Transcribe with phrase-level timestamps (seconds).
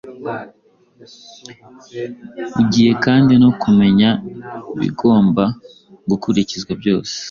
[2.59, 4.09] Ugiye kandi no kumenya
[4.75, 5.43] ibigomba
[6.09, 7.15] gukurikizwa byose